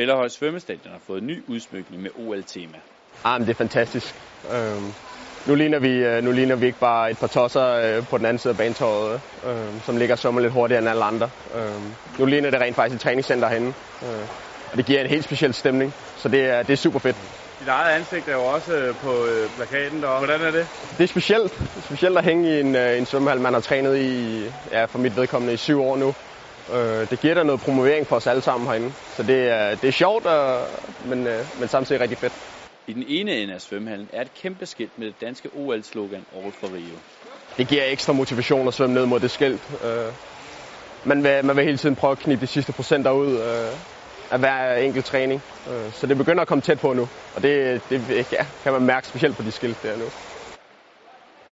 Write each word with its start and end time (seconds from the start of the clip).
Bellerhøj 0.00 0.28
Svømmestadion 0.28 0.92
har 0.92 1.00
fået 1.06 1.22
ny 1.22 1.44
udsmykning 1.48 2.02
med 2.02 2.10
OL-tema. 2.14 2.78
Ah, 3.24 3.40
men 3.40 3.46
det 3.46 3.54
er 3.54 3.58
fantastisk. 3.58 4.14
Øhm, 4.52 4.92
nu, 5.46 5.54
ligner 5.54 5.78
vi, 5.78 5.88
øh, 5.88 6.24
nu 6.24 6.32
ligner 6.32 6.56
vi 6.56 6.66
ikke 6.66 6.78
bare 6.78 7.10
et 7.10 7.18
par 7.18 7.26
tosser 7.26 7.66
øh, 7.66 8.06
på 8.06 8.18
den 8.18 8.26
anden 8.26 8.38
side 8.38 8.50
af 8.50 8.56
banetåret, 8.56 9.20
øh, 9.44 9.82
som 9.82 9.96
ligger 9.96 10.16
sommer 10.16 10.40
lidt 10.40 10.52
hurtigere 10.52 10.78
end 10.78 10.88
alle 10.88 11.04
andre. 11.04 11.30
Øh, 11.54 11.82
nu 12.18 12.26
ligner 12.26 12.50
det 12.50 12.60
rent 12.60 12.76
faktisk 12.76 12.94
et 12.94 13.00
træningscenter 13.00 13.48
herinde. 13.48 13.72
Øh, 14.02 14.08
og 14.72 14.76
det 14.76 14.86
giver 14.86 15.00
en 15.00 15.06
helt 15.06 15.24
speciel 15.24 15.54
stemning, 15.54 15.92
så 16.16 16.28
det 16.28 16.40
er, 16.44 16.62
det 16.62 16.72
er 16.72 16.76
super 16.76 16.98
fedt. 16.98 17.16
Dit 17.60 17.68
eget 17.68 17.94
ansigt 17.94 18.28
er 18.28 18.32
jo 18.32 18.44
også 18.44 18.74
øh, 18.74 18.94
på 19.02 19.26
øh, 19.26 19.50
plakaten 19.56 20.02
der. 20.02 20.18
Hvordan 20.18 20.40
er 20.40 20.50
det? 20.50 20.66
Det 20.98 21.04
er 21.04 21.08
specielt. 21.08 21.52
Det 21.58 21.76
er 21.76 21.80
specielt 21.80 22.18
at 22.18 22.24
hænge 22.24 22.56
i 22.56 22.60
en, 22.60 22.76
øh, 22.76 22.98
en 22.98 23.06
svømmehal, 23.06 23.40
man 23.40 23.52
har 23.52 23.60
trænet 23.60 23.98
i, 23.98 24.44
ja, 24.72 24.84
for 24.84 24.98
mit 24.98 25.16
vedkommende, 25.16 25.54
i 25.54 25.56
syv 25.56 25.82
år 25.82 25.96
nu. 25.96 26.14
Øh, 26.72 27.10
det 27.10 27.20
giver 27.20 27.34
da 27.34 27.42
noget 27.42 27.60
promovering 27.60 28.06
for 28.06 28.16
os 28.16 28.26
alle 28.26 28.42
sammen 28.42 28.68
herinde. 28.68 28.92
Så 29.08 29.22
det 29.22 29.48
er, 29.48 29.74
det 29.74 29.88
er 29.88 29.92
sjovt, 29.92 30.26
og, 30.26 30.68
men, 31.04 31.26
øh, 31.26 31.46
men 31.58 31.68
samtidig 31.68 32.00
rigtig 32.00 32.18
fedt. 32.18 32.32
I 32.86 32.92
den 32.92 33.04
ene 33.06 33.36
ende 33.36 33.54
af 33.54 33.60
svømmehallen 33.60 34.08
er 34.12 34.20
et 34.20 34.34
kæmpe 34.34 34.66
skilt 34.66 34.98
med 34.98 35.06
det 35.06 35.20
danske 35.20 35.48
OL-slogan 35.52 36.24
All 36.36 36.52
for 36.60 36.74
Rio. 36.74 36.96
Det 37.58 37.68
giver 37.68 37.84
ekstra 37.84 38.12
motivation 38.12 38.68
at 38.68 38.74
svømme 38.74 38.94
ned 38.94 39.06
mod 39.06 39.20
det 39.20 39.30
skilt. 39.30 39.70
Øh, 39.84 40.12
man, 41.04 41.24
vil, 41.24 41.44
man 41.44 41.56
vil 41.56 41.64
hele 41.64 41.76
tiden 41.76 41.96
prøve 41.96 42.12
at 42.12 42.18
knibe 42.18 42.40
de 42.40 42.46
sidste 42.46 42.72
procenter 42.72 43.10
ud 43.10 43.38
øh, 43.38 43.78
af 44.30 44.38
hver 44.38 44.74
enkelt 44.74 45.04
træning. 45.04 45.42
Øh, 45.70 45.92
så 45.92 46.06
det 46.06 46.16
begynder 46.16 46.42
at 46.42 46.48
komme 46.48 46.62
tæt 46.62 46.80
på 46.80 46.92
nu, 46.92 47.08
og 47.34 47.42
det, 47.42 47.80
det 47.90 48.32
ja, 48.32 48.46
kan 48.62 48.72
man 48.72 48.82
mærke 48.82 49.08
specielt 49.08 49.36
på 49.36 49.42
de 49.42 49.50
skilt 49.50 49.82
der 49.82 49.96
nu. 49.96 50.04